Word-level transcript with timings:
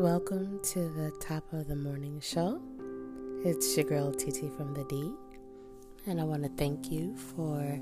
Welcome 0.00 0.60
to 0.62 0.88
the 0.88 1.10
top 1.20 1.52
of 1.52 1.68
the 1.68 1.76
morning 1.76 2.22
show. 2.22 2.58
It's 3.44 3.76
your 3.76 3.84
girl 3.84 4.10
TT 4.10 4.50
from 4.56 4.72
the 4.72 4.86
D, 4.88 5.12
and 6.06 6.18
I 6.18 6.24
want 6.24 6.42
to 6.42 6.48
thank 6.48 6.90
you 6.90 7.14
for 7.14 7.78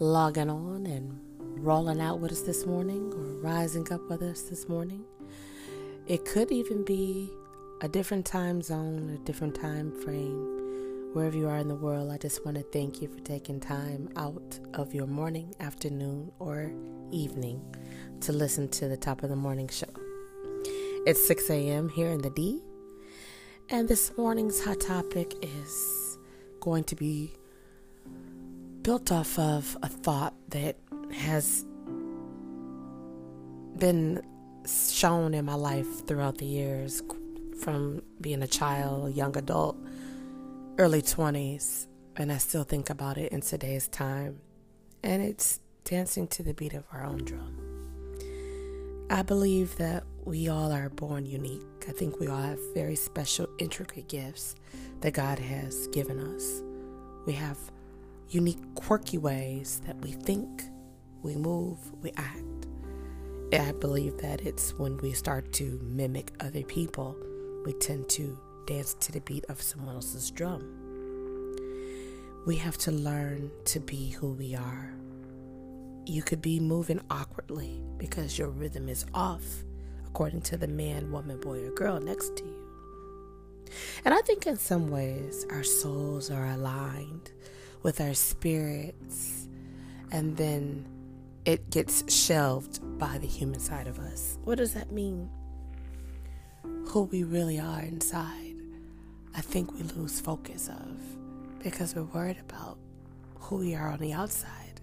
logging 0.00 0.50
on 0.50 0.86
and 0.86 1.20
rolling 1.64 2.00
out 2.00 2.18
with 2.18 2.32
us 2.32 2.40
this 2.40 2.66
morning 2.66 3.12
or 3.12 3.48
rising 3.48 3.86
up 3.92 4.00
with 4.10 4.22
us 4.22 4.42
this 4.42 4.68
morning. 4.68 5.04
It 6.08 6.24
could 6.24 6.50
even 6.50 6.84
be 6.84 7.30
a 7.80 7.86
different 7.86 8.26
time 8.26 8.60
zone, 8.60 9.08
a 9.10 9.24
different 9.24 9.54
time 9.54 9.92
frame, 10.02 11.12
wherever 11.12 11.36
you 11.36 11.48
are 11.48 11.58
in 11.58 11.68
the 11.68 11.76
world. 11.76 12.10
I 12.10 12.18
just 12.18 12.44
want 12.44 12.56
to 12.56 12.64
thank 12.64 13.00
you 13.00 13.06
for 13.06 13.20
taking 13.20 13.60
time 13.60 14.08
out 14.16 14.58
of 14.74 14.92
your 14.92 15.06
morning, 15.06 15.54
afternoon, 15.60 16.32
or 16.40 16.72
evening 17.12 17.62
to 18.22 18.32
listen 18.32 18.68
to 18.70 18.88
the 18.88 18.96
top 18.96 19.22
of 19.22 19.28
the 19.28 19.36
morning 19.36 19.68
show. 19.68 20.05
It's 21.06 21.24
6 21.24 21.50
a.m. 21.50 21.88
here 21.88 22.08
in 22.08 22.20
the 22.20 22.30
D, 22.30 22.60
and 23.68 23.88
this 23.88 24.10
morning's 24.18 24.64
hot 24.64 24.80
topic 24.80 25.34
is 25.40 26.18
going 26.58 26.82
to 26.82 26.96
be 26.96 27.32
built 28.82 29.12
off 29.12 29.38
of 29.38 29.76
a 29.84 29.88
thought 29.88 30.34
that 30.48 30.76
has 31.12 31.64
been 33.78 34.20
shown 34.66 35.32
in 35.32 35.44
my 35.44 35.54
life 35.54 36.04
throughout 36.08 36.38
the 36.38 36.44
years 36.44 37.04
from 37.60 38.02
being 38.20 38.42
a 38.42 38.48
child, 38.48 39.14
young 39.14 39.36
adult, 39.36 39.76
early 40.76 41.02
20s, 41.02 41.86
and 42.16 42.32
I 42.32 42.38
still 42.38 42.64
think 42.64 42.90
about 42.90 43.16
it 43.16 43.30
in 43.30 43.42
today's 43.42 43.86
time. 43.86 44.40
And 45.04 45.22
it's 45.22 45.60
dancing 45.84 46.26
to 46.26 46.42
the 46.42 46.52
beat 46.52 46.74
of 46.74 46.82
our 46.92 47.04
own 47.04 47.18
drum. 47.18 47.66
I 49.08 49.22
believe 49.22 49.76
that 49.76 50.02
we 50.26 50.48
all 50.48 50.72
are 50.72 50.88
born 50.88 51.24
unique. 51.24 51.62
I 51.88 51.92
think 51.92 52.18
we 52.18 52.26
all 52.26 52.42
have 52.42 52.58
very 52.74 52.96
special, 52.96 53.48
intricate 53.58 54.08
gifts 54.08 54.56
that 55.00 55.14
God 55.14 55.38
has 55.38 55.86
given 55.88 56.18
us. 56.18 56.62
We 57.26 57.32
have 57.34 57.56
unique, 58.30 58.58
quirky 58.74 59.18
ways 59.18 59.80
that 59.86 59.96
we 60.00 60.10
think, 60.10 60.64
we 61.22 61.36
move, 61.36 61.78
we 62.02 62.10
act. 62.16 62.42
I 63.52 63.70
believe 63.70 64.18
that 64.18 64.40
it's 64.40 64.74
when 64.74 64.96
we 64.98 65.12
start 65.12 65.52
to 65.54 65.78
mimic 65.84 66.32
other 66.40 66.64
people, 66.64 67.16
we 67.64 67.72
tend 67.74 68.08
to 68.10 68.36
dance 68.66 68.94
to 68.94 69.12
the 69.12 69.20
beat 69.20 69.44
of 69.48 69.62
someone 69.62 69.94
else's 69.94 70.32
drum. 70.32 70.72
We 72.48 72.56
have 72.56 72.76
to 72.78 72.90
learn 72.90 73.52
to 73.66 73.78
be 73.78 74.10
who 74.10 74.32
we 74.32 74.56
are. 74.56 74.92
You 76.04 76.24
could 76.24 76.42
be 76.42 76.58
moving 76.58 77.00
awkwardly 77.10 77.80
because 77.96 78.36
your 78.36 78.48
rhythm 78.48 78.88
is 78.88 79.06
off 79.14 79.64
according 80.16 80.40
to 80.40 80.56
the 80.56 80.66
man, 80.66 81.12
woman, 81.12 81.38
boy, 81.38 81.62
or 81.62 81.70
girl 81.72 82.00
next 82.00 82.38
to 82.38 82.44
you. 82.46 82.56
And 84.02 84.14
I 84.14 84.22
think 84.22 84.46
in 84.46 84.56
some 84.56 84.88
ways 84.88 85.44
our 85.50 85.62
souls 85.62 86.30
are 86.30 86.46
aligned 86.46 87.32
with 87.82 88.00
our 88.00 88.14
spirits, 88.14 89.46
and 90.10 90.34
then 90.34 90.88
it 91.44 91.68
gets 91.68 92.10
shelved 92.10 92.80
by 92.98 93.18
the 93.18 93.26
human 93.26 93.60
side 93.60 93.86
of 93.86 93.98
us. 93.98 94.38
What 94.44 94.56
does 94.56 94.72
that 94.72 94.90
mean? 94.90 95.28
Who 96.62 97.02
we 97.02 97.22
really 97.22 97.60
are 97.60 97.82
inside, 97.82 98.56
I 99.34 99.42
think 99.42 99.74
we 99.74 99.82
lose 99.82 100.18
focus 100.18 100.70
of 100.70 101.62
because 101.62 101.94
we're 101.94 102.04
worried 102.04 102.38
about 102.40 102.78
who 103.34 103.56
we 103.56 103.74
are 103.74 103.90
on 103.90 103.98
the 103.98 104.14
outside. 104.14 104.80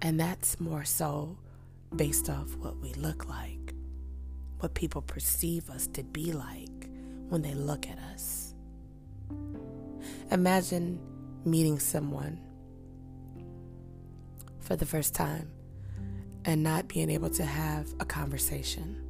And 0.00 0.18
that's 0.18 0.58
more 0.58 0.84
so 0.84 1.38
based 1.94 2.28
off 2.28 2.56
what 2.56 2.78
we 2.78 2.94
look 2.94 3.28
like 3.28 3.71
what 4.62 4.74
people 4.74 5.02
perceive 5.02 5.68
us 5.70 5.88
to 5.88 6.04
be 6.04 6.32
like 6.32 6.88
when 7.28 7.42
they 7.42 7.54
look 7.54 7.88
at 7.88 7.98
us. 8.14 8.54
Imagine 10.30 11.00
meeting 11.44 11.80
someone 11.80 12.40
for 14.60 14.76
the 14.76 14.86
first 14.86 15.14
time 15.14 15.50
and 16.44 16.62
not 16.62 16.86
being 16.86 17.10
able 17.10 17.30
to 17.30 17.44
have 17.44 17.92
a 17.98 18.04
conversation. 18.04 19.02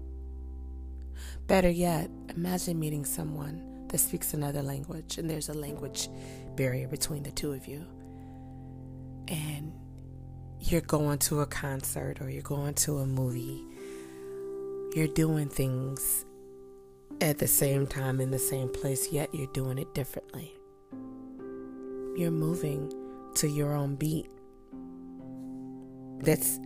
Better 1.47 1.71
yet, 1.71 2.11
imagine 2.35 2.79
meeting 2.79 3.05
someone 3.05 3.87
that 3.89 3.99
speaks 3.99 4.33
another 4.33 4.63
language 4.63 5.19
and 5.19 5.29
there's 5.29 5.51
a 5.51 5.55
language 5.55 6.09
barrier 6.57 6.89
between 6.89 7.23
the 7.23 7.31
two 7.31 7.53
of 7.53 7.67
you. 7.67 7.85
And 9.29 9.73
you're 10.61 10.81
going 10.81 11.19
to 11.19 11.41
a 11.41 11.47
concert 11.47 12.23
or 12.23 12.31
you're 12.31 12.43
going 12.43 12.75
to 12.75 12.99
a 12.99 13.07
movie 13.07 13.63
you're 14.95 15.09
doing 15.09 15.49
things 15.49 16.25
at 17.21 17.39
the 17.39 17.47
same 17.47 17.87
time 17.87 18.21
in 18.21 18.31
the 18.31 18.39
same 18.39 18.69
place, 18.69 19.13
yet 19.13 19.35
you're 19.35 19.53
doing 19.53 19.79
it 19.79 19.95
differently. 19.95 20.53
You're 22.17 22.31
moving 22.31 22.93
to 23.37 23.49
your 23.49 23.73
own 23.73 23.95
beat 23.95 24.29
that's 26.19 26.61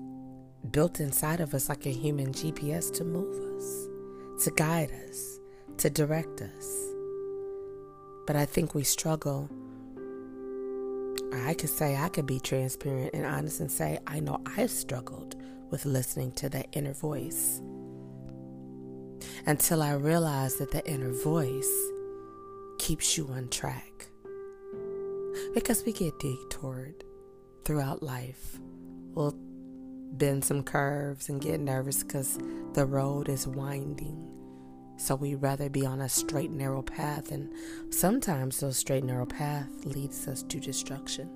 built 0.70 0.98
inside 0.98 1.40
of 1.40 1.54
us 1.54 1.68
like 1.68 1.86
a 1.86 1.92
human 1.92 2.32
GPS 2.32 2.92
to 2.94 3.04
move 3.04 3.56
us, 3.56 4.44
to 4.44 4.50
guide 4.50 4.90
us, 5.08 5.38
to 5.78 5.88
direct 5.90 6.42
us. 6.42 6.86
But 8.26 8.34
I 8.34 8.44
think 8.44 8.74
we 8.74 8.82
struggle. 8.82 9.48
I 11.32 11.54
could 11.54 11.70
say 11.70 11.96
I 11.96 12.08
could 12.08 12.26
be 12.26 12.40
transparent 12.40 13.14
and 13.14 13.24
honest 13.24 13.60
and 13.60 13.70
say 13.70 13.98
I 14.06 14.18
know 14.18 14.40
I've 14.56 14.70
struggled 14.70 15.36
with 15.70 15.84
listening 15.84 16.32
to 16.32 16.48
that 16.48 16.66
inner 16.72 16.92
voice 16.92 17.60
until 19.46 19.82
I 19.82 19.92
realized 19.92 20.58
that 20.58 20.70
the 20.70 20.88
inner 20.88 21.12
voice 21.12 21.72
keeps 22.78 23.16
you 23.16 23.28
on 23.28 23.48
track. 23.48 24.08
Because 25.54 25.84
we 25.84 25.92
get 25.92 26.18
detoured 26.18 27.04
throughout 27.64 28.02
life. 28.02 28.58
We'll 29.14 29.34
bend 30.12 30.44
some 30.44 30.62
curves 30.62 31.28
and 31.28 31.40
get 31.40 31.60
nervous 31.60 32.02
because 32.02 32.38
the 32.74 32.86
road 32.86 33.28
is 33.28 33.46
winding. 33.46 34.32
So 34.98 35.14
we'd 35.14 35.36
rather 35.36 35.68
be 35.68 35.84
on 35.84 36.00
a 36.00 36.08
straight, 36.08 36.50
narrow 36.50 36.82
path, 36.82 37.30
and 37.30 37.52
sometimes 37.90 38.60
those 38.60 38.78
straight, 38.78 39.04
narrow 39.04 39.26
path 39.26 39.68
leads 39.84 40.26
us 40.26 40.42
to 40.44 40.58
destruction. 40.58 41.28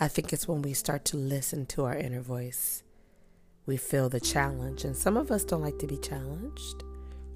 I 0.00 0.08
think 0.08 0.32
it's 0.32 0.48
when 0.48 0.62
we 0.62 0.72
start 0.72 1.04
to 1.06 1.16
listen 1.16 1.66
to 1.66 1.84
our 1.84 1.96
inner 1.96 2.22
voice 2.22 2.82
we 3.66 3.76
feel 3.76 4.08
the 4.08 4.20
challenge. 4.20 4.84
And 4.84 4.96
some 4.96 5.16
of 5.16 5.30
us 5.30 5.44
don't 5.44 5.62
like 5.62 5.78
to 5.78 5.86
be 5.86 5.98
challenged, 5.98 6.84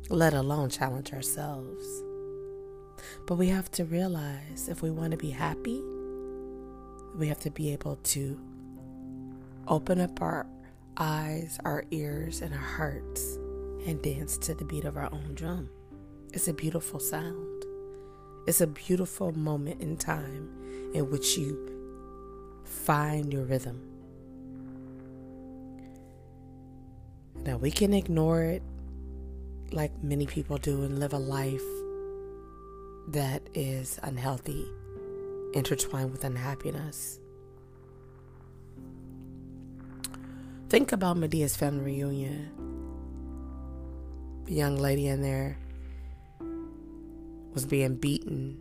let 0.09 0.35
alone 0.35 0.71
challenge 0.71 1.13
ourselves. 1.13 1.85
But 3.27 3.37
we 3.37 3.49
have 3.49 3.71
to 3.73 3.85
realize 3.85 4.69
if 4.69 4.83
we 4.83 4.91
want 4.91 5.13
to 5.13 5.17
be 5.17 5.31
happy, 5.31 5.83
we 7.17 7.29
have 7.29 7.41
to 7.41 7.51
be 7.51 7.73
able 7.73 7.97
to 7.97 8.41
open 9.69 10.01
up 10.01 10.21
our 10.21 10.47
eyes, 10.97 11.59
our 11.65 11.85
ears, 11.91 12.41
and 12.43 12.53
our 12.53 12.61
hearts 12.61 13.37
and 13.87 14.03
dance 14.03 14.39
to 14.39 14.55
the 14.55 14.65
beat 14.65 14.85
of 14.85 14.97
our 14.97 15.13
own 15.13 15.35
drum. 15.35 15.69
It's 16.33 16.49
a 16.49 16.53
beautiful 16.53 17.01
sound. 17.01 17.65
It's 18.47 18.61
a 18.61 18.67
beautiful 18.67 19.33
moment 19.33 19.81
in 19.81 19.97
time 19.97 20.51
in 20.95 21.11
which 21.11 21.39
you 21.39 22.63
find 22.65 23.33
your 23.33 23.45
rhythm. 23.45 23.94
Now, 27.45 27.59
we 27.59 27.71
can 27.71 27.93
ignore 27.93 28.43
it 28.43 28.63
like 29.71 30.03
many 30.03 30.27
people 30.27 30.57
do 30.57 30.83
and 30.83 30.99
live 30.99 31.13
a 31.13 31.19
life 31.19 31.63
that 33.09 33.43
is 33.53 33.99
unhealthy, 34.03 34.65
intertwined 35.53 36.11
with 36.11 36.25
unhappiness. 36.25 37.21
Think 40.71 40.93
about 40.93 41.19
Madea's 41.19 41.55
family 41.55 41.85
reunion. 41.85 42.51
The 44.47 44.55
young 44.55 44.77
lady 44.77 45.07
in 45.07 45.21
there 45.21 45.59
was 47.53 47.67
being 47.67 47.97
beaten 47.97 48.59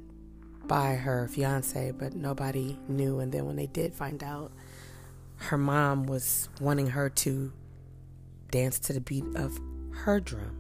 by 0.66 0.96
her 0.96 1.30
fiance, 1.30 1.92
but 1.92 2.16
nobody 2.16 2.78
knew. 2.90 3.20
And 3.20 3.32
then 3.32 3.46
when 3.46 3.56
they 3.56 3.68
did 3.68 3.96
find 3.96 4.22
out, 4.24 4.52
her 5.38 5.58
mom 5.58 6.06
was 6.06 6.50
wanting 6.60 6.88
her 6.88 7.10
to 7.10 7.54
dance 8.54 8.78
to 8.78 8.94
the 8.94 9.02
beat 9.02 9.26
of 9.36 9.60
her 9.94 10.20
drum 10.20 10.56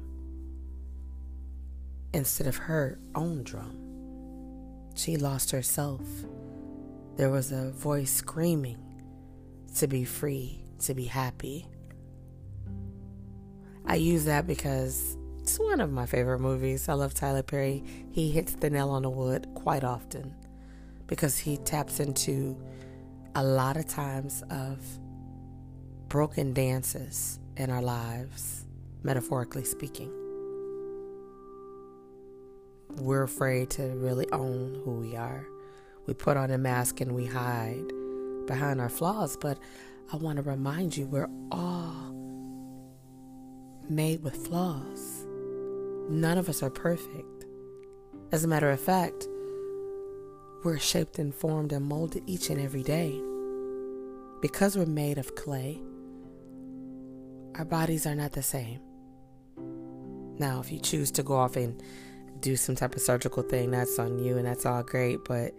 instead 2.12 2.48
of 2.48 2.57
her 2.57 2.98
own 3.13 3.44
drum. 3.44 3.78
She 4.95 5.16
lost 5.16 5.51
herself. 5.51 6.01
There 7.18 7.30
was 7.30 7.51
a 7.51 7.69
voice 7.69 8.12
screaming 8.12 8.80
to 9.75 9.88
be 9.88 10.06
free, 10.06 10.63
to 10.80 10.95
be 10.95 11.06
happy. 11.06 11.68
I 13.86 13.98
use 13.98 14.25
that 14.25 14.48
because 14.48 15.16
it's 15.40 15.60
one 15.60 15.80
of 15.80 15.92
my 15.92 16.07
favorite 16.07 16.40
movies. 16.40 16.90
I 16.90 16.94
love 16.94 17.13
Tyler 17.13 17.44
Perry. 17.44 17.84
He 18.10 18.31
hits 18.31 18.56
the 18.56 18.72
nail 18.72 18.90
on 18.90 19.04
the 19.04 19.10
wood 19.12 19.48
quite 19.54 19.84
often 19.84 20.34
because 21.06 21.38
he 21.38 21.57
taps 21.57 22.00
into 22.00 22.57
a 23.36 23.44
lot 23.44 23.78
of 23.78 23.88
times 23.88 24.44
of 24.50 24.80
broken 26.10 26.54
dances 26.54 27.40
in 27.57 27.69
our 27.69 27.81
lives 27.81 28.65
metaphorically 29.03 29.63
speaking. 29.63 30.11
We're 32.97 33.23
afraid 33.23 33.69
to 33.71 33.83
really 33.83 34.31
own 34.31 34.81
who 34.85 34.91
we 34.91 35.15
are. 35.15 35.45
We 36.05 36.13
put 36.13 36.38
on 36.38 36.51
a 36.51 36.57
mask 36.57 37.01
and 37.01 37.13
we 37.13 37.25
hide 37.25 37.91
behind 38.47 38.79
our 38.79 38.89
flaws, 38.89 39.38
but 39.38 39.57
I 40.11 40.17
want 40.17 40.38
to 40.38 40.44
remind 40.44 40.95
you 40.95 41.07
we're 41.07 41.29
all 41.51 42.13
made 43.89 44.23
with 44.23 44.35
flaws. 44.47 45.25
None 46.09 46.38
of 46.38 46.49
us 46.49 46.61
are 46.61 46.69
perfect. 46.69 47.45
As 48.31 48.44
a 48.44 48.47
matter 48.47 48.69
of 48.69 48.79
fact, 48.79 49.27
we're 50.63 50.79
shaped 50.79 51.19
and 51.19 51.33
formed 51.33 51.73
and 51.73 51.85
molded 51.85 52.23
each 52.25 52.49
and 52.49 52.59
every 52.59 52.83
day. 52.83 53.19
Because 54.41 54.77
we're 54.77 54.85
made 54.85 55.17
of 55.17 55.35
clay, 55.35 55.81
our 57.55 57.65
bodies 57.65 58.05
are 58.05 58.15
not 58.15 58.33
the 58.33 58.44
same. 58.44 58.79
Now, 60.39 60.59
if 60.59 60.71
you 60.71 60.79
choose 60.79 61.11
to 61.11 61.23
go 61.23 61.35
off 61.35 61.55
and 61.55 61.81
do 62.39 62.55
some 62.55 62.75
type 62.75 62.95
of 62.95 63.01
surgical 63.01 63.44
thing, 63.44 63.71
that's 63.71 64.00
on 64.00 64.19
you 64.19 64.38
and 64.38 64.47
that's 64.47 64.65
all 64.65 64.83
great, 64.83 65.19
but 65.25 65.53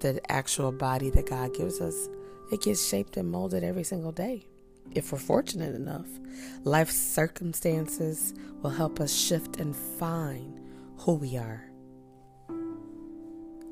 the 0.00 0.20
actual 0.30 0.72
body 0.72 1.10
that 1.10 1.28
God 1.28 1.54
gives 1.54 1.80
us, 1.80 2.08
it 2.52 2.62
gets 2.62 2.86
shaped 2.86 3.16
and 3.16 3.30
molded 3.30 3.64
every 3.64 3.84
single 3.84 4.12
day. 4.12 4.46
If 4.92 5.12
we're 5.12 5.18
fortunate 5.18 5.74
enough, 5.74 6.08
life 6.64 6.90
circumstances 6.90 8.34
will 8.62 8.70
help 8.70 9.00
us 9.00 9.14
shift 9.14 9.58
and 9.58 9.74
find 9.74 10.60
who 10.98 11.14
we 11.14 11.36
are 11.36 11.70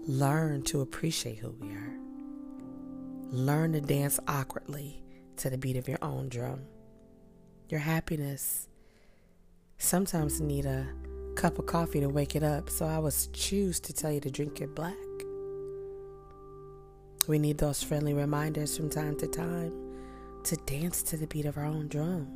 Learn 0.09 0.63
to 0.63 0.81
appreciate 0.81 1.37
who 1.37 1.51
we 1.61 1.69
are. 1.69 1.99
Learn 3.31 3.75
to 3.75 3.81
dance 3.83 4.19
awkwardly 4.27 5.03
to 5.37 5.51
the 5.51 5.59
beat 5.59 5.77
of 5.77 5.87
your 5.87 5.99
own 6.01 6.31
drum. 6.31 6.63
Your 7.69 7.81
happiness 7.81 8.67
sometimes 9.77 10.41
need 10.41 10.65
a 10.65 10.87
cup 11.37 11.59
of 11.59 11.67
coffee 11.67 12.01
to 12.01 12.09
wake 12.09 12.35
it 12.35 12.43
up, 12.43 12.71
so 12.71 12.87
I 12.87 12.99
would 12.99 13.15
choose 13.35 13.79
to 13.81 13.93
tell 13.93 14.11
you 14.11 14.21
to 14.21 14.31
drink 14.31 14.63
it 14.63 14.75
black. 14.75 14.95
We 17.27 17.39
need 17.39 17.59
those 17.59 17.83
friendly 17.83 18.15
reminders 18.15 18.75
from 18.75 18.89
time 18.89 19.19
to 19.19 19.27
time 19.27 19.73
to 20.45 20.57
dance 20.57 21.03
to 21.03 21.19
the 21.19 21.27
beat 21.27 21.45
of 21.45 21.59
our 21.59 21.67
own 21.67 21.89
drum. 21.89 22.27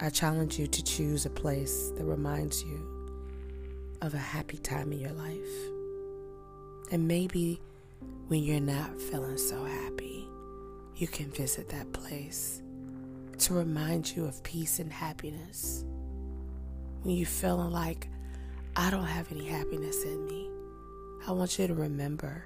I 0.00 0.08
challenge 0.08 0.58
you 0.58 0.66
to 0.66 0.82
choose 0.82 1.26
a 1.26 1.30
place 1.30 1.90
that 1.96 2.04
reminds 2.04 2.62
you 2.62 2.80
of 4.00 4.14
a 4.14 4.18
happy 4.18 4.56
time 4.56 4.90
in 4.90 5.00
your 5.00 5.12
life. 5.12 5.36
And 6.90 7.06
maybe 7.06 7.60
when 8.28 8.42
you're 8.42 8.58
not 8.58 8.98
feeling 9.02 9.36
so 9.36 9.62
happy, 9.64 10.26
you 10.96 11.08
can 11.08 11.30
visit 11.30 11.68
that 11.70 11.92
place 11.92 12.62
to 13.38 13.54
remind 13.54 14.14
you 14.14 14.24
of 14.24 14.42
peace 14.42 14.78
and 14.78 14.92
happiness. 14.92 15.84
When 17.02 17.16
you're 17.16 17.26
feeling 17.26 17.70
like, 17.70 18.08
I 18.76 18.90
don't 18.90 19.04
have 19.04 19.30
any 19.30 19.46
happiness 19.46 20.04
in 20.04 20.24
me, 20.26 20.48
I 21.26 21.32
want 21.32 21.58
you 21.58 21.66
to 21.66 21.74
remember 21.74 22.44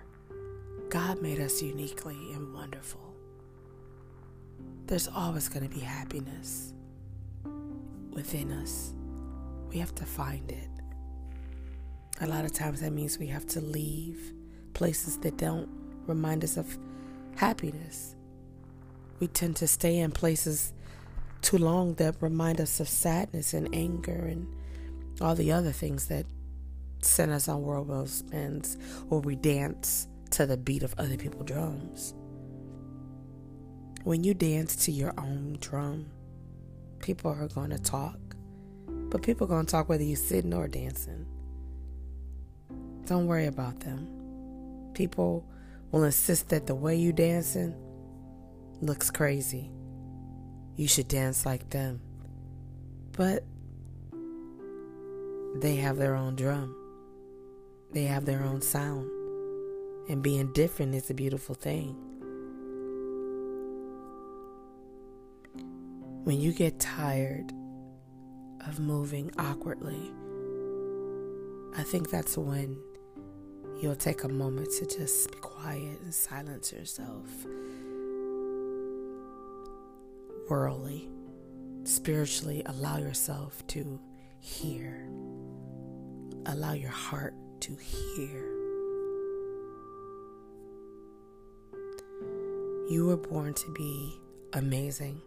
God 0.88 1.20
made 1.20 1.40
us 1.40 1.60
uniquely 1.60 2.16
and 2.32 2.54
wonderful. 2.54 3.14
There's 4.86 5.08
always 5.08 5.48
going 5.48 5.68
to 5.68 5.74
be 5.74 5.80
happiness 5.80 6.72
within 8.10 8.50
us. 8.52 8.94
We 9.68 9.78
have 9.78 9.94
to 9.96 10.06
find 10.06 10.50
it. 10.50 10.68
A 12.22 12.26
lot 12.26 12.46
of 12.46 12.52
times 12.54 12.80
that 12.80 12.92
means 12.92 13.18
we 13.18 13.26
have 13.26 13.46
to 13.48 13.60
leave 13.60 14.32
places 14.72 15.18
that 15.18 15.36
don't 15.36 15.68
remind 16.06 16.42
us 16.42 16.56
of 16.56 16.78
happiness. 17.36 18.16
We 19.20 19.26
tend 19.26 19.56
to 19.56 19.66
stay 19.66 19.98
in 19.98 20.12
places 20.12 20.72
too 21.42 21.58
long 21.58 21.94
that 21.94 22.16
remind 22.20 22.60
us 22.60 22.80
of 22.80 22.88
sadness 22.88 23.54
and 23.54 23.68
anger 23.74 24.12
and 24.12 24.46
all 25.20 25.34
the 25.34 25.52
other 25.52 25.72
things 25.72 26.06
that 26.06 26.26
send 27.02 27.32
us 27.32 27.48
on 27.48 27.62
whirlwind 27.62 28.10
spins 28.10 28.76
or 29.10 29.20
we 29.20 29.36
dance 29.36 30.08
to 30.30 30.46
the 30.46 30.56
beat 30.56 30.82
of 30.82 30.94
other 30.98 31.16
people's 31.16 31.46
drums. 31.46 32.14
When 34.04 34.24
you 34.24 34.34
dance 34.34 34.76
to 34.86 34.92
your 34.92 35.12
own 35.18 35.58
drum, 35.60 36.06
people 37.00 37.30
are 37.30 37.48
going 37.48 37.70
to 37.70 37.78
talk. 37.78 38.18
But 38.86 39.22
people 39.22 39.46
are 39.46 39.48
going 39.48 39.66
to 39.66 39.70
talk 39.70 39.88
whether 39.88 40.04
you're 40.04 40.16
sitting 40.16 40.54
or 40.54 40.68
dancing. 40.68 41.26
Don't 43.06 43.26
worry 43.26 43.46
about 43.46 43.80
them. 43.80 44.06
People 44.94 45.46
will 45.90 46.04
insist 46.04 46.50
that 46.50 46.66
the 46.66 46.74
way 46.74 46.94
you 46.94 47.12
dancing 47.12 47.74
looks 48.80 49.10
crazy. 49.10 49.70
You 50.76 50.86
should 50.86 51.08
dance 51.08 51.44
like 51.44 51.70
them. 51.70 52.00
But 53.12 53.44
they 55.56 55.76
have 55.76 55.96
their 55.96 56.14
own 56.14 56.36
drum. 56.36 56.74
They 57.92 58.04
have 58.04 58.24
their 58.24 58.42
own 58.42 58.60
sound. 58.62 59.10
And 60.08 60.22
being 60.22 60.52
different 60.52 60.94
is 60.94 61.10
a 61.10 61.14
beautiful 61.14 61.54
thing. 61.54 61.96
When 66.24 66.40
you 66.40 66.52
get 66.52 66.78
tired 66.78 67.52
of 68.66 68.78
moving 68.78 69.32
awkwardly, 69.38 70.12
I 71.76 71.82
think 71.82 72.10
that's 72.10 72.36
when 72.36 72.78
you'll 73.80 73.96
take 73.96 74.24
a 74.24 74.28
moment 74.28 74.68
to 74.78 74.86
just 74.86 75.30
be 75.32 75.38
quiet 75.38 76.00
and 76.02 76.14
silence 76.14 76.72
yourself. 76.72 77.26
Worldly, 80.48 81.08
spiritually, 81.84 82.62
allow 82.66 82.96
yourself 82.96 83.66
to 83.68 84.00
hear. 84.40 85.08
Allow 86.46 86.72
your 86.72 86.90
heart 86.90 87.34
to 87.60 87.76
hear. 87.76 88.44
You 92.88 93.04
were 93.06 93.18
born 93.18 93.52
to 93.52 93.72
be 93.74 94.18
amazing. 94.54 95.20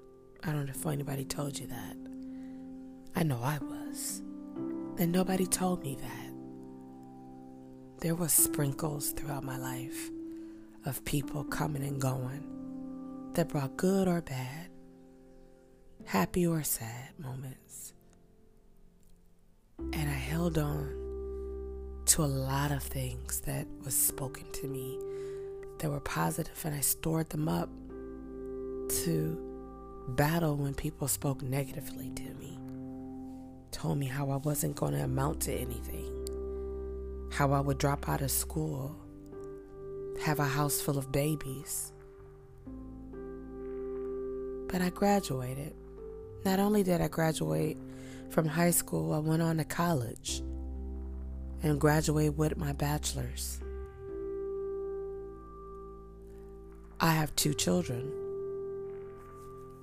I 0.43 0.51
don't 0.51 0.65
know 0.65 0.73
if 0.75 0.83
anybody 0.87 1.23
told 1.25 1.59
you 1.59 1.67
that. 1.67 1.95
I 3.15 3.21
know 3.21 3.39
I 3.43 3.59
was. 3.59 4.23
And 4.97 5.11
nobody 5.11 5.45
told 5.45 5.83
me 5.83 5.95
that 6.01 6.31
there 7.99 8.15
was 8.15 8.33
sprinkles 8.33 9.11
throughout 9.11 9.43
my 9.43 9.57
life 9.57 10.09
of 10.85 11.05
people 11.05 11.43
coming 11.43 11.83
and 11.83 12.01
going 12.01 13.31
that 13.35 13.49
brought 13.49 13.77
good 13.77 14.07
or 14.07 14.21
bad, 14.21 14.70
happy 16.05 16.45
or 16.45 16.63
sad 16.63 17.17
moments. 17.17 17.93
And 19.79 20.09
I 20.09 20.13
held 20.13 20.57
on 20.57 22.03
to 22.07 22.23
a 22.23 22.25
lot 22.25 22.71
of 22.71 22.83
things 22.83 23.41
that 23.41 23.67
was 23.83 23.95
spoken 23.95 24.45
to 24.53 24.67
me 24.67 24.99
that 25.79 25.89
were 25.89 25.99
positive 25.99 26.59
and 26.65 26.75
I 26.75 26.81
stored 26.81 27.29
them 27.29 27.47
up 27.47 27.69
to 29.03 29.37
battle 30.09 30.55
when 30.55 30.73
people 30.73 31.07
spoke 31.07 31.41
negatively 31.41 32.09
to 32.15 32.33
me. 32.35 32.57
Told 33.71 33.97
me 33.97 34.05
how 34.07 34.29
I 34.29 34.37
wasn't 34.37 34.75
going 34.75 34.93
to 34.93 35.03
amount 35.03 35.41
to 35.41 35.53
anything 35.53 36.21
how 37.31 37.53
I 37.53 37.61
would 37.61 37.77
drop 37.77 38.09
out 38.09 38.21
of 38.21 38.29
school, 38.29 38.95
have 40.23 40.39
a 40.39 40.45
house 40.45 40.81
full 40.81 40.97
of 40.97 41.11
babies. 41.11 41.93
But 44.67 44.81
I 44.81 44.89
graduated. 44.89 45.73
Not 46.43 46.59
only 46.59 46.83
did 46.83 47.01
I 47.01 47.07
graduate 47.07 47.77
from 48.29 48.47
high 48.47 48.71
school, 48.71 49.13
I 49.13 49.19
went 49.19 49.41
on 49.41 49.57
to 49.57 49.65
college 49.65 50.41
and 51.63 51.79
graduated 51.79 52.37
with 52.37 52.57
my 52.57 52.73
bachelor's. 52.73 53.59
I 56.99 57.11
have 57.11 57.35
two 57.35 57.53
children, 57.53 58.11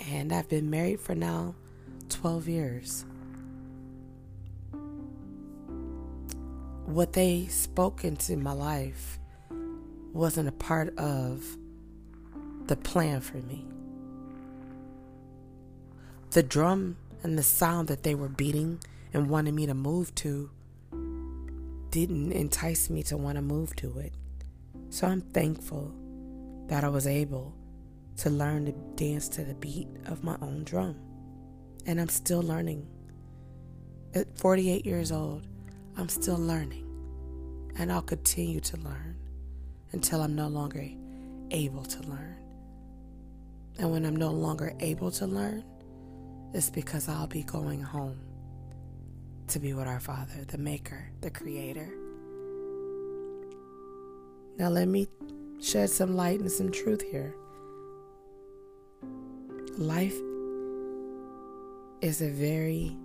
and 0.08 0.32
I've 0.32 0.48
been 0.48 0.70
married 0.70 1.00
for 1.00 1.14
now 1.14 1.54
12 2.08 2.48
years. 2.48 3.04
what 6.88 7.12
they 7.12 7.46
spoke 7.48 8.02
into 8.02 8.34
my 8.34 8.52
life 8.52 9.18
wasn't 10.14 10.48
a 10.48 10.52
part 10.52 10.96
of 10.96 11.44
the 12.66 12.76
plan 12.76 13.20
for 13.20 13.36
me. 13.36 13.62
The 16.30 16.42
drum 16.42 16.96
and 17.22 17.38
the 17.38 17.42
sound 17.42 17.88
that 17.88 18.02
they 18.02 18.14
were 18.14 18.28
beating 18.28 18.80
and 19.14 19.30
wanted 19.30 19.54
me 19.54 19.66
to 19.66 19.74
move 19.74 20.14
to 20.16 20.50
didn't 21.90 22.32
entice 22.32 22.90
me 22.90 23.02
to 23.04 23.16
want 23.16 23.36
to 23.36 23.42
move 23.42 23.74
to 23.76 23.98
it. 23.98 24.12
So 24.90 25.06
I'm 25.06 25.22
thankful 25.22 25.92
that 26.66 26.84
I 26.84 26.88
was 26.88 27.06
able 27.06 27.54
to 28.18 28.30
learn 28.30 28.66
to 28.66 28.72
dance 28.96 29.28
to 29.30 29.44
the 29.44 29.54
beat 29.54 29.88
of 30.06 30.22
my 30.22 30.36
own 30.42 30.64
drum. 30.64 30.96
And 31.86 31.98
I'm 31.98 32.10
still 32.10 32.42
learning. 32.42 32.86
At 34.14 34.38
48 34.38 34.84
years 34.84 35.10
old, 35.10 35.46
I'm 35.96 36.10
still 36.10 36.38
learning. 36.38 36.84
And 37.76 37.90
I'll 37.90 38.02
continue 38.02 38.60
to 38.60 38.76
learn 38.78 39.16
until 39.92 40.20
I'm 40.20 40.34
no 40.34 40.48
longer 40.48 40.86
able 41.50 41.84
to 41.84 42.02
learn. 42.02 42.36
And 43.78 43.90
when 43.90 44.04
I'm 44.04 44.16
no 44.16 44.30
longer 44.30 44.74
able 44.80 45.10
to 45.12 45.26
learn, 45.26 45.64
is 46.52 46.70
because 46.70 47.08
I'll 47.08 47.26
be 47.26 47.42
going 47.42 47.82
home 47.82 48.18
to 49.48 49.58
be 49.58 49.72
with 49.72 49.86
our 49.86 50.00
Father, 50.00 50.44
the 50.46 50.58
Maker, 50.58 51.10
the 51.20 51.30
Creator. 51.30 51.88
Now, 54.58 54.68
let 54.68 54.88
me 54.88 55.08
shed 55.60 55.90
some 55.90 56.16
light 56.16 56.40
and 56.40 56.50
some 56.50 56.70
truth 56.70 57.02
here. 57.02 57.34
Life 59.76 60.16
is 62.00 62.20
a 62.20 62.28
very 62.28 62.96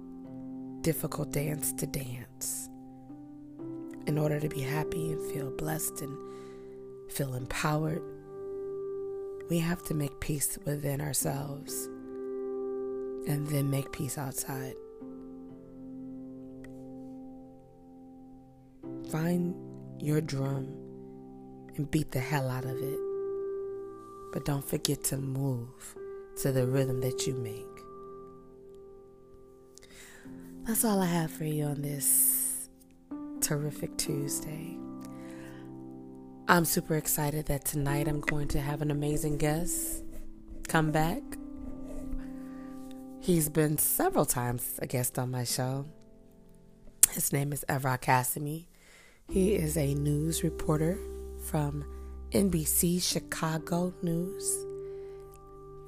difficult 0.82 1.32
dance 1.32 1.72
to 1.74 1.86
dance. 1.86 2.70
In 4.08 4.18
order 4.18 4.40
to 4.40 4.50
be 4.50 4.62
happy 4.62 5.12
and 5.12 5.32
feel 5.32 5.52
blessed 5.52 6.02
and 6.02 6.18
feel 7.12 7.36
empowered, 7.36 8.02
we 9.50 9.60
have 9.60 9.84
to 9.84 9.94
make 9.94 10.20
peace 10.20 10.58
within 10.66 11.00
ourselves 11.00 11.90
and 13.27 13.48
then 13.48 13.70
make 13.70 13.92
peace 13.92 14.18
outside. 14.18 14.74
Find 19.12 19.56
your 20.01 20.22
drum 20.22 20.68
and 21.75 21.89
beat 21.89 22.12
the 22.12 22.20
hell 22.20 22.50
out 22.50 22.65
of 22.65 22.77
it. 22.77 23.00
But 24.32 24.46
don't 24.46 24.68
forget 24.68 25.03
to 25.06 25.18
move 25.18 25.96
to 26.42 26.51
the 26.51 26.65
rhythm 26.65 27.01
that 27.01 27.27
you 27.27 27.34
make. 27.36 27.65
That's 30.63 30.84
all 30.86 31.01
I 31.01 31.06
have 31.06 31.32
for 31.32 31.44
you 31.44 31.65
on 31.65 31.82
this 31.82 32.70
terrific 33.42 33.98
Tuesday. 33.98 34.77
I'm 36.48 36.65
super 36.65 36.96
excited 36.96 37.46
that 37.48 37.65
tonight 37.65 38.08
I'm 38.08 38.22
going 38.22 38.48
to 38.50 38.62
have 38.62 38.82
an 38.82 38.92
amazing 38.92 39.38
guest 39.38 40.03
come 40.68 40.92
back. 40.92 41.22
He's 43.24 43.48
been 43.48 43.77
several 43.77 44.25
times 44.25 44.77
a 44.82 44.86
guest 44.86 45.18
on 45.18 45.32
my 45.32 45.46
show. 45.46 45.86
His 47.12 47.32
name 47.32 47.53
is 47.53 47.63
Evrod 47.70 48.01
Cassimy. 48.01 48.68
He 49.30 49.56
is 49.56 49.77
a 49.77 49.94
news 49.94 50.44
reporter 50.44 50.98
from 51.46 51.86
NBC 52.32 53.01
Chicago 53.01 53.94
News. 54.01 54.65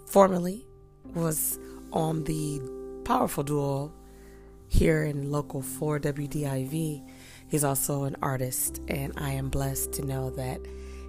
Formerly 0.08 0.66
was 1.14 1.60
on 1.92 2.24
the 2.24 2.62
powerful 3.04 3.44
duo 3.44 3.92
here 4.70 5.04
in 5.04 5.30
local 5.30 5.62
4 5.62 6.00
WDIV. 6.00 7.06
He's 7.50 7.66
also 7.66 8.06
an 8.06 8.16
artist, 8.22 8.80
and 8.88 9.12
I 9.18 9.32
am 9.32 9.50
blessed 9.50 9.92
to 9.96 10.06
know 10.06 10.30
that 10.30 10.62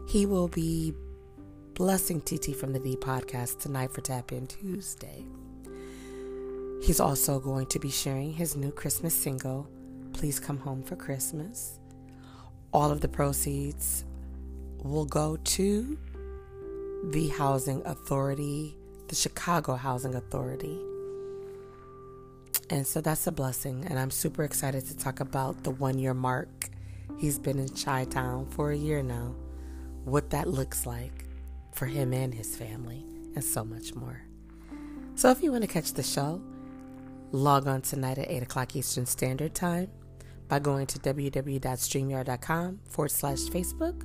he 0.08 0.26
will 0.26 0.48
be 0.48 0.92
blessing 1.74 2.20
TT 2.20 2.56
from 2.56 2.72
the 2.72 2.80
D 2.80 2.96
podcast 2.96 3.60
tonight 3.60 3.92
for 3.92 4.00
Tap 4.00 4.32
In 4.32 4.48
Tuesday. 4.48 5.24
He's 6.82 7.00
also 7.00 7.40
going 7.40 7.66
to 7.66 7.78
be 7.78 7.90
sharing 7.90 8.32
his 8.32 8.56
new 8.56 8.70
Christmas 8.70 9.14
single, 9.14 9.68
Please 10.12 10.38
Come 10.38 10.58
Home 10.58 10.82
for 10.82 10.96
Christmas. 10.96 11.80
All 12.72 12.90
of 12.90 13.00
the 13.00 13.08
proceeds 13.08 14.04
will 14.82 15.06
go 15.06 15.36
to 15.36 15.98
the 17.10 17.28
Housing 17.28 17.82
Authority, 17.84 18.76
the 19.08 19.14
Chicago 19.14 19.74
Housing 19.74 20.14
Authority. 20.14 20.78
And 22.70 22.86
so 22.86 23.00
that's 23.00 23.26
a 23.26 23.32
blessing. 23.32 23.84
And 23.88 23.98
I'm 23.98 24.10
super 24.10 24.44
excited 24.44 24.86
to 24.86 24.96
talk 24.96 25.20
about 25.20 25.64
the 25.64 25.70
one 25.70 25.98
year 25.98 26.14
mark. 26.14 26.68
He's 27.18 27.38
been 27.38 27.58
in 27.58 27.68
Chi 27.68 28.04
Town 28.04 28.46
for 28.50 28.70
a 28.70 28.76
year 28.76 29.02
now, 29.02 29.34
what 30.04 30.30
that 30.30 30.48
looks 30.48 30.86
like 30.86 31.24
for 31.72 31.86
him 31.86 32.12
and 32.12 32.34
his 32.34 32.56
family, 32.56 33.04
and 33.34 33.44
so 33.44 33.64
much 33.64 33.94
more. 33.94 34.22
So 35.14 35.30
if 35.30 35.42
you 35.42 35.52
want 35.52 35.62
to 35.62 35.68
catch 35.68 35.92
the 35.92 36.02
show, 36.02 36.42
log 37.32 37.66
on 37.66 37.82
tonight 37.82 38.18
at 38.18 38.30
8 38.30 38.42
o'clock 38.42 38.76
Eastern 38.76 39.06
Standard 39.06 39.54
Time 39.54 39.90
by 40.48 40.58
going 40.58 40.86
to 40.86 40.98
www.streamyard.com 40.98 42.80
forward 42.88 43.10
slash 43.10 43.40
Facebook 43.40 44.04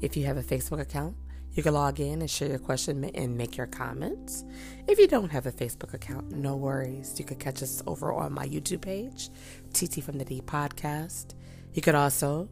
if 0.00 0.16
you 0.16 0.24
have 0.26 0.36
a 0.36 0.42
Facebook 0.42 0.80
account, 0.80 1.16
you 1.52 1.62
can 1.62 1.74
log 1.74 1.98
in 1.98 2.20
and 2.20 2.30
share 2.30 2.48
your 2.48 2.58
question 2.58 3.04
and 3.04 3.36
make 3.36 3.56
your 3.56 3.66
comments. 3.66 4.44
If 4.86 4.98
you 4.98 5.08
don't 5.08 5.30
have 5.30 5.46
a 5.46 5.52
Facebook 5.52 5.92
account, 5.92 6.30
no 6.30 6.54
worries. 6.54 7.18
You 7.18 7.24
could 7.24 7.40
catch 7.40 7.62
us 7.62 7.82
over 7.86 8.12
on 8.12 8.32
my 8.32 8.46
YouTube 8.46 8.82
page, 8.82 9.30
TT 9.72 10.02
from 10.02 10.18
the 10.18 10.24
D 10.24 10.40
Podcast. 10.40 11.34
You 11.72 11.82
could 11.82 11.96
also 11.96 12.48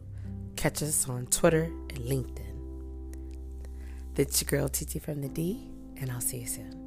catch 0.57 0.83
us 0.83 1.07
on 1.07 1.27
Twitter 1.27 1.63
and 1.63 1.99
LinkedIn. 1.99 2.43
That's 4.15 4.41
your 4.41 4.47
girl, 4.47 4.67
TT 4.67 5.01
from 5.01 5.21
the 5.21 5.29
D, 5.29 5.71
and 5.97 6.11
I'll 6.11 6.19
see 6.19 6.39
you 6.39 6.47
soon. 6.47 6.86